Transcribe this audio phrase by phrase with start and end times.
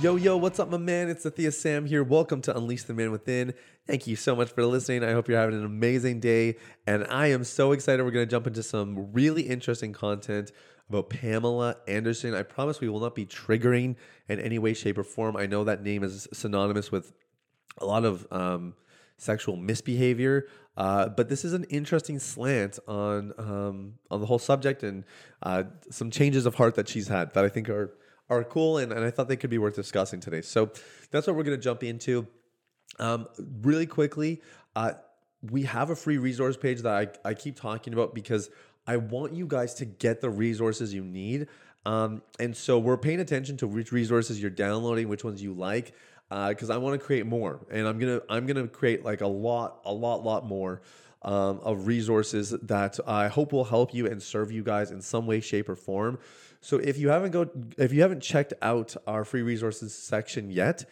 [0.00, 1.10] Yo, yo, what's up, my man?
[1.10, 2.02] It's Sathiya Sam here.
[2.02, 3.52] Welcome to Unleash the Man Within.
[3.86, 5.04] Thank you so much for listening.
[5.04, 6.56] I hope you're having an amazing day.
[6.86, 8.02] And I am so excited.
[8.02, 10.52] We're going to jump into some really interesting content
[10.88, 12.34] about Pamela Anderson.
[12.34, 15.36] I promise we will not be triggering in any way, shape, or form.
[15.36, 17.12] I know that name is synonymous with
[17.76, 18.72] a lot of um,
[19.18, 20.46] sexual misbehavior.
[20.78, 25.04] Uh, but this is an interesting slant on um, on the whole subject and
[25.42, 27.92] uh, some changes of heart that she's had that I think are
[28.30, 30.40] are cool, and, and I thought they could be worth discussing today.
[30.40, 30.70] So
[31.10, 32.26] that's what we're going to jump into.
[32.98, 33.28] Um,
[33.62, 34.40] really quickly,
[34.76, 34.92] uh,
[35.42, 38.50] we have a free resource page that I, I keep talking about because
[38.86, 41.48] I want you guys to get the resources you need.
[41.86, 45.94] Um, and so we're paying attention to which resources you're downloading, which ones you like,
[46.28, 49.26] because uh, I want to create more, and I'm gonna I'm gonna create like a
[49.26, 50.82] lot, a lot, lot more
[51.22, 55.26] um, of resources that I hope will help you and serve you guys in some
[55.26, 56.18] way, shape, or form.
[56.60, 60.84] So if you haven't go if you haven't checked out our free resources section yet,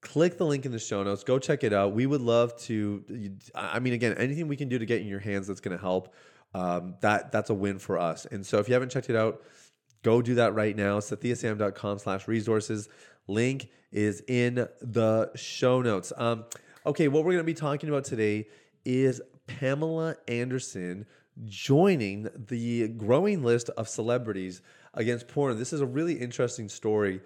[0.00, 1.24] click the link in the show notes.
[1.24, 1.92] Go check it out.
[1.92, 3.04] We would love to.
[3.54, 5.82] I mean, again, anything we can do to get in your hands that's going to
[5.82, 6.14] help.
[6.54, 8.24] Um, that that's a win for us.
[8.26, 9.42] And so if you haven't checked it out,
[10.02, 11.00] go do that right now.
[11.00, 12.88] Sathiyasam.com slash resources.
[13.26, 16.12] Link is in the show notes.
[16.16, 16.44] Um,
[16.86, 18.46] okay, what we're going to be talking about today
[18.84, 21.06] is Pamela Anderson
[21.44, 24.62] joining the growing list of celebrities
[24.94, 25.58] against porn.
[25.58, 27.20] This is a really interesting story.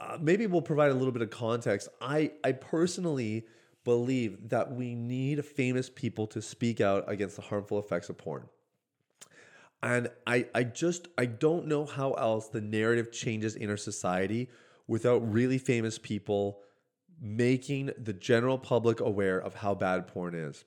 [0.00, 1.88] Uh, maybe we'll provide a little bit of context.
[2.00, 3.46] I, I personally
[3.84, 8.48] believe that we need famous people to speak out against the harmful effects of porn.
[9.82, 14.50] And I, I just I don't know how else the narrative changes in our society
[14.86, 16.60] without really famous people
[17.20, 20.64] making the general public aware of how bad porn is.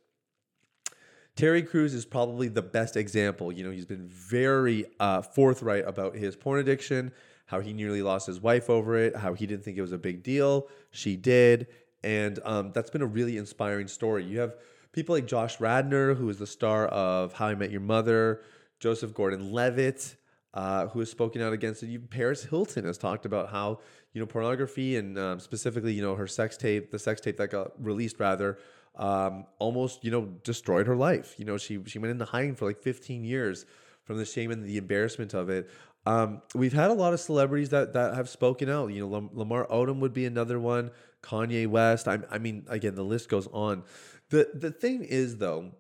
[1.42, 3.52] Terry Crews is probably the best example.
[3.52, 7.12] You know, he's been very uh, forthright about his porn addiction,
[7.48, 9.98] how he nearly lost his wife over it, how he didn't think it was a
[9.98, 10.68] big deal.
[10.92, 11.66] She did.
[12.04, 14.24] And um, that's been a really inspiring story.
[14.24, 14.54] You have
[14.92, 18.44] people like Josh Radnor, who is the star of How I Met Your Mother,
[18.80, 20.18] Joseph Gordon Levitt,
[20.54, 22.10] uh, who has spoken out against it.
[22.10, 23.80] Paris Hilton has talked about how,
[24.14, 27.50] you know, pornography and um, specifically, you know, her sex tape, the sex tape that
[27.50, 28.58] got released rather,
[28.96, 31.36] um, almost you know destroyed her life.
[31.38, 33.66] You know, she she went into hiding for like 15 years
[34.04, 35.70] from the shame and the embarrassment of it.
[36.06, 38.92] Um, we've had a lot of celebrities that that have spoken out.
[38.92, 40.92] You know, Lamar Odom would be another one.
[41.22, 42.08] Kanye West.
[42.08, 43.84] I, I mean, again, the list goes on.
[44.30, 45.72] the The thing is, though,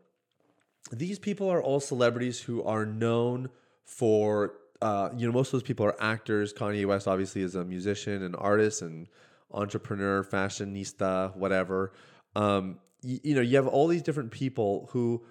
[0.91, 3.49] these people are all celebrities who are known
[3.83, 4.53] for.
[4.81, 6.53] Uh, you know, most of those people are actors.
[6.53, 9.07] Kanye West obviously is a musician and artist and
[9.51, 11.93] entrepreneur, fashionista, whatever.
[12.35, 15.23] Um, you, you know you have all these different people who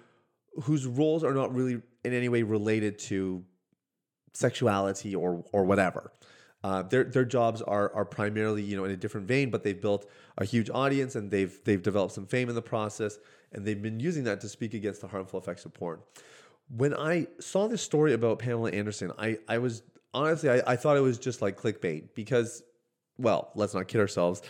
[0.63, 3.43] whose roles are not really in any way related to
[4.33, 6.11] sexuality or or whatever.
[6.63, 9.81] Uh, their their jobs are are primarily you know in a different vein, but they've
[9.81, 13.17] built a huge audience and they've they've developed some fame in the process,
[13.51, 15.99] and they've been using that to speak against the harmful effects of porn.
[16.75, 19.83] When I saw this story about Pamela Anderson, I I was
[20.13, 22.63] honestly I, I thought it was just like clickbait because,
[23.17, 24.41] well, let's not kid ourselves.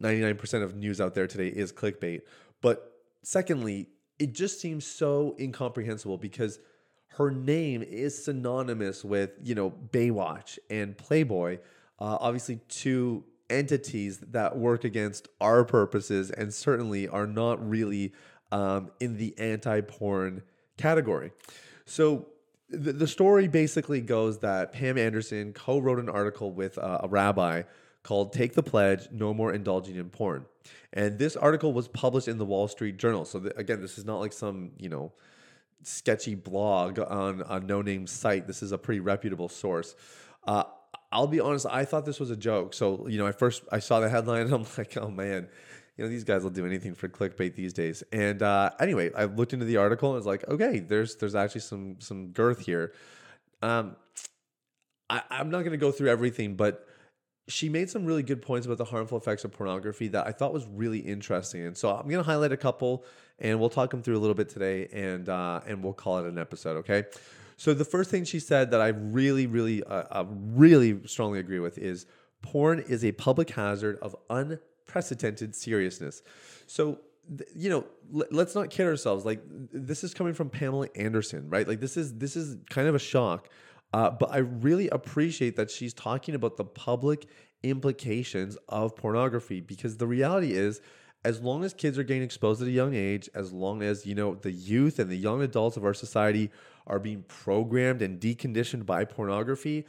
[0.00, 2.22] 99% of news out there today is clickbait.
[2.60, 6.58] But secondly, it just seems so incomprehensible because
[7.08, 11.58] her name is synonymous with, you know, Baywatch and Playboy,
[11.98, 18.12] uh, obviously two entities that work against our purposes and certainly are not really
[18.52, 20.42] um, in the anti-porn
[20.76, 21.32] category.
[21.88, 22.26] So
[22.68, 27.62] the, the story basically goes that Pam Anderson co-wrote an article with a rabbi
[28.02, 30.44] called Take the Pledge No More Indulging in Porn.
[30.92, 33.24] And this article was published in the Wall Street Journal.
[33.24, 35.12] So, th- again, this is not like some, you know,
[35.82, 38.46] sketchy blog on a no name site.
[38.46, 39.94] This is a pretty reputable source.
[40.46, 40.64] Uh,
[41.10, 42.74] I'll be honest, I thought this was a joke.
[42.74, 45.48] So, you know, I first I saw the headline and I'm like, oh man,
[45.98, 48.04] you know, these guys will do anything for clickbait these days.
[48.12, 51.62] And uh, anyway, I looked into the article and was like, okay, there's there's actually
[51.62, 52.92] some some girth here.
[53.60, 53.96] Um,
[55.10, 56.86] I, I'm not going to go through everything, but
[57.48, 60.52] she made some really good points about the harmful effects of pornography that I thought
[60.52, 61.66] was really interesting.
[61.66, 63.04] And so I'm going to highlight a couple
[63.38, 66.26] and we'll talk them through a little bit today and uh, and we'll call it
[66.26, 67.04] an episode, okay?
[67.56, 71.58] So the first thing she said that I really really uh, uh, really strongly agree
[71.58, 72.06] with is
[72.40, 74.14] porn is a public hazard of
[74.88, 76.22] unprecedented seriousness.
[76.66, 77.00] So,
[77.54, 79.24] you know, let's not kid ourselves.
[79.24, 81.68] Like this is coming from Pamela Anderson, right?
[81.68, 83.48] Like this is this is kind of a shock.
[83.92, 87.26] Uh, but I really appreciate that she's talking about the public
[87.62, 90.80] implications of pornography because the reality is
[91.24, 94.14] as long as kids are getting exposed at a young age as long as you
[94.14, 96.50] know the youth and the young adults of our society
[96.86, 99.84] are being programmed and deconditioned by pornography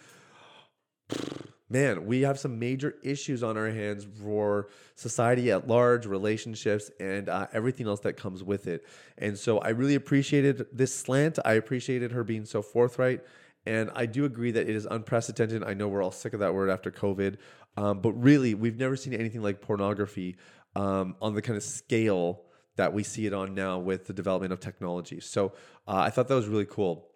[1.69, 7.29] man we have some major issues on our hands for society at large relationships and
[7.29, 8.85] uh, everything else that comes with it
[9.17, 13.21] and so i really appreciated this slant i appreciated her being so forthright
[13.65, 15.63] and I do agree that it is unprecedented.
[15.63, 17.37] I know we're all sick of that word after COVID,
[17.77, 20.37] um, but really, we've never seen anything like pornography
[20.75, 22.41] um, on the kind of scale
[22.77, 25.19] that we see it on now with the development of technology.
[25.19, 25.53] So
[25.87, 27.09] uh, I thought that was really cool.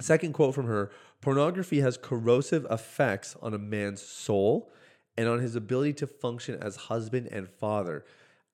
[0.00, 0.90] Second quote from her
[1.20, 4.72] pornography has corrosive effects on a man's soul
[5.16, 8.04] and on his ability to function as husband and father.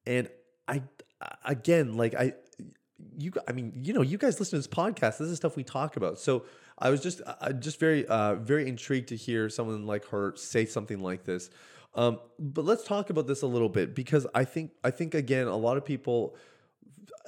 [0.07, 0.29] And
[0.67, 0.83] I,
[1.45, 2.35] again, like I,
[3.19, 5.19] you, I mean, you know, you guys listen to this podcast.
[5.19, 6.19] This is stuff we talk about.
[6.19, 6.45] So
[6.79, 10.67] I was just, I just very, uh, very intrigued to hear someone like her say
[10.67, 11.51] something like this.
[11.95, 15.47] Um, but let's talk about this a little bit because I think, I think again,
[15.47, 16.37] a lot of people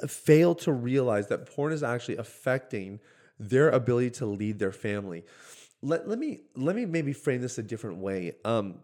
[0.06, 3.00] fail to realize that porn is actually affecting
[3.38, 5.24] their ability to lead their family.
[5.82, 8.32] Let, let me let me maybe frame this a different way.
[8.44, 8.80] Um,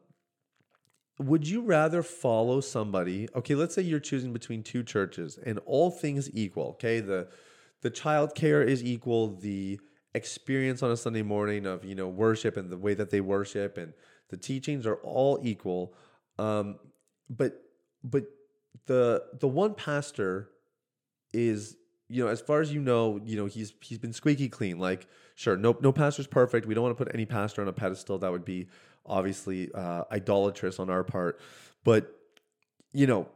[1.18, 3.28] would you rather follow somebody?
[3.34, 6.70] Okay, let's say you're choosing between two churches and all things equal.
[6.70, 7.28] Okay, the
[7.82, 9.78] the child care is equal, the
[10.14, 13.76] experience on a Sunday morning of you know worship and the way that they worship
[13.76, 13.92] and
[14.30, 15.94] the teachings are all equal.
[16.38, 16.78] Um,
[17.28, 17.60] but
[18.02, 18.24] but
[18.86, 20.50] the the one pastor
[21.32, 21.76] is
[22.08, 25.06] you know as far as you know you know he's he's been squeaky clean like
[25.34, 26.66] sure no no pastor's perfect.
[26.66, 28.18] We don't want to put any pastor on a pedestal.
[28.18, 28.68] That would be
[29.06, 31.40] obviously uh, idolatrous on our part.
[31.84, 32.14] But
[32.92, 33.28] you know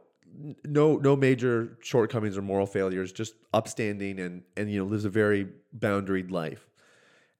[0.63, 5.09] no no major shortcomings or moral failures just upstanding and and you know lives a
[5.09, 6.67] very boundaried life.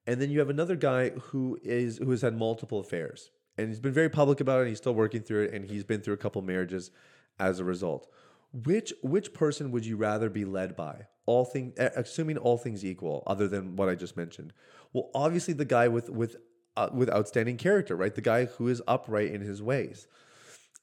[0.08, 3.30] And then you have another guy who is who has had multiple affairs
[3.60, 5.84] and he's been very public about it and he's still working through it and he's
[5.84, 6.92] been through a couple marriages
[7.40, 8.12] as a result
[8.52, 11.08] which which person would you rather be led by?
[11.26, 14.54] All thing assuming all things equal other than what i just mentioned.
[14.94, 16.38] Well obviously the guy with with
[16.76, 18.14] uh, with outstanding character right?
[18.14, 20.08] The guy who is upright in his ways.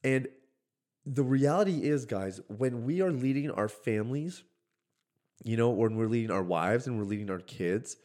[0.04, 0.28] And
[1.04, 4.42] the reality is guys when we are leading our families
[5.44, 7.96] you know when we're leading our wives and we're leading our kids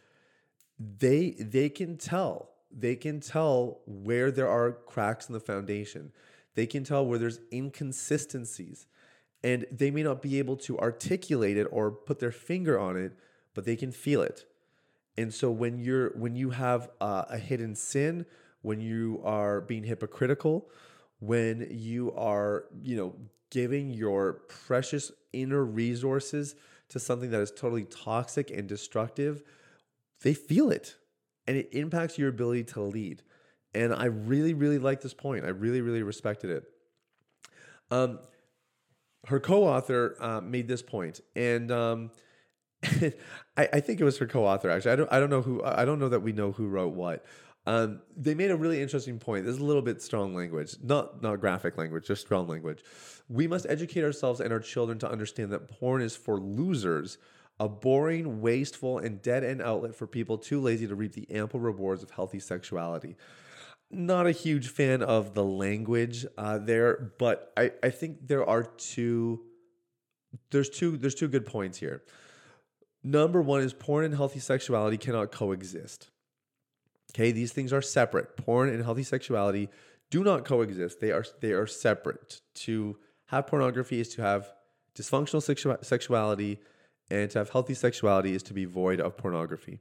[1.00, 2.50] they they can tell.
[2.72, 6.12] They can tell where there are cracks in the foundation.
[6.56, 8.88] They can tell where there's inconsistencies
[9.44, 13.14] and they may not be able to articulate it or put their finger on it
[13.54, 14.46] but they can feel it.
[15.18, 18.26] And so when you're when you have uh, a hidden sin
[18.62, 20.70] when you are being hypocritical
[21.20, 23.16] when you are you know
[23.50, 26.56] giving your precious inner resources
[26.90, 29.44] to something that is totally toxic and destructive
[30.22, 30.96] they feel it
[31.46, 33.22] and it impacts your ability to lead.
[33.74, 35.46] And i really really like this point.
[35.46, 36.64] I really really respected it.
[37.92, 38.20] Um,
[39.28, 42.12] her co-author uh, made this point, and um,
[42.84, 43.14] I,
[43.58, 44.70] I, think it was her co-author.
[44.70, 46.94] Actually, I don't I don't know who I don't know that we know who wrote
[46.94, 47.26] what.
[47.68, 49.46] Um, they made a really interesting point.
[49.46, 52.84] This is a little bit strong language, not not graphic language, just strong language.
[53.30, 57.20] We must educate ourselves and our children to understand that porn is for losers,
[57.60, 61.60] a boring, wasteful, and dead end outlet for people too lazy to reap the ample
[61.60, 63.16] rewards of healthy sexuality
[63.91, 68.63] not a huge fan of the language uh, there, but I, I think there are
[68.63, 69.41] two
[70.51, 72.03] there's two there's two good points here.
[73.03, 76.10] Number one is porn and healthy sexuality cannot coexist.
[77.12, 78.38] Okay, these things are separate.
[78.38, 79.69] Porn and healthy sexuality
[80.10, 81.00] do not coexist.
[81.00, 82.41] They are they are separate.
[82.55, 84.51] To have pornography is to have
[84.95, 86.60] dysfunctional sexu- sexuality,
[87.10, 89.79] and to have healthy sexuality is to be void of pornography.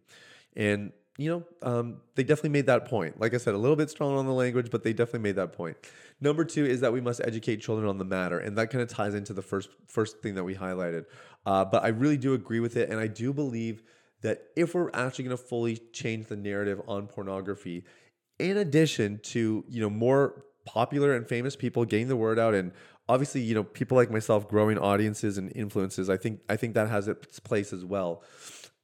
[0.57, 3.21] And you know, um, they definitely made that point.
[3.21, 5.53] Like I said, a little bit strong on the language, but they definitely made that
[5.53, 5.77] point.
[6.19, 8.89] Number two is that we must educate children on the matter, and that kind of
[8.89, 11.05] ties into the first first thing that we highlighted.
[11.45, 13.83] Uh, but I really do agree with it, and I do believe
[14.23, 17.85] that if we're actually going to fully change the narrative on pornography,
[18.39, 22.73] in addition to you know more popular and famous people getting the word out, and
[23.11, 26.89] obviously you know people like myself growing audiences and influences, I think I think that
[26.89, 28.23] has its place as well.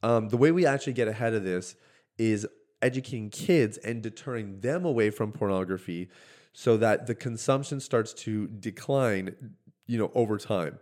[0.03, 1.77] Um, the way we actually get ahead of this
[2.19, 2.47] is
[2.83, 6.09] educating kids and deterring them away from pornography
[6.53, 9.55] so that the consumption starts to decline
[9.87, 10.79] you know over time.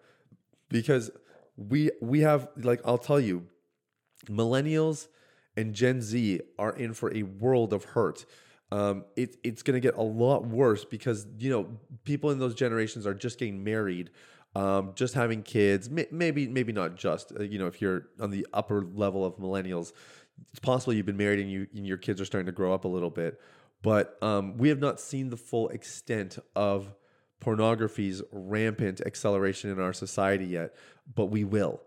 [0.68, 1.10] Because
[1.56, 3.46] we we have like I'll tell you
[4.26, 5.08] millennials
[5.56, 8.24] and Gen Z are in for a world of hurt.
[8.72, 11.68] Um, it, it's going to get a lot worse because you know
[12.04, 14.10] people in those generations are just getting married
[14.56, 18.30] um, just having kids may, maybe maybe not just uh, you know if you're on
[18.30, 19.92] the upper level of millennials
[20.50, 22.84] it's possible you've been married and you and your kids are starting to grow up
[22.84, 23.40] a little bit
[23.82, 26.94] but um, we have not seen the full extent of
[27.40, 30.74] pornography's rampant acceleration in our society yet
[31.14, 31.80] but we will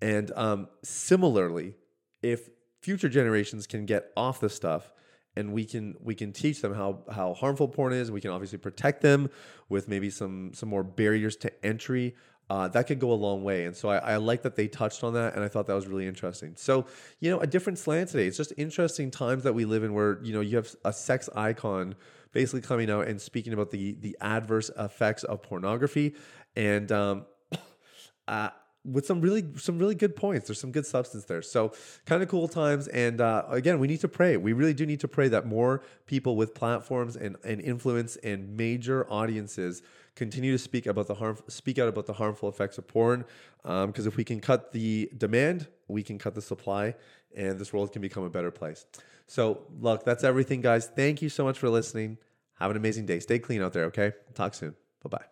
[0.00, 1.74] and um, similarly
[2.22, 2.48] if
[2.80, 4.92] future generations can get off the stuff
[5.36, 8.10] and we can we can teach them how how harmful porn is.
[8.10, 9.30] We can obviously protect them
[9.68, 12.14] with maybe some some more barriers to entry.
[12.52, 15.02] Uh, that could go a long way, and so I, I like that they touched
[15.04, 16.52] on that, and I thought that was really interesting.
[16.54, 16.84] So
[17.18, 18.26] you know, a different slant today.
[18.26, 21.30] It's just interesting times that we live in, where you know you have a sex
[21.34, 21.94] icon
[22.32, 26.14] basically coming out and speaking about the the adverse effects of pornography,
[26.54, 27.24] and um,
[28.28, 28.50] uh,
[28.84, 30.48] with some really some really good points.
[30.48, 31.42] There's some good substance there.
[31.42, 31.72] So
[32.06, 32.88] kind of cool times.
[32.88, 34.36] And uh, again, we need to pray.
[34.36, 38.56] We really do need to pray that more people with platforms and, and influence and
[38.56, 39.82] major audiences
[40.14, 43.24] continue to speak about the harm speak out about the harmful effects of porn.
[43.62, 46.96] Because um, if we can cut the demand, we can cut the supply,
[47.36, 48.86] and this world can become a better place.
[49.26, 50.88] So look, that's everything, guys.
[50.88, 52.18] Thank you so much for listening.
[52.58, 53.20] Have an amazing day.
[53.20, 53.84] Stay clean out there.
[53.84, 54.12] Okay.
[54.34, 54.74] Talk soon.
[55.02, 55.31] Bye bye.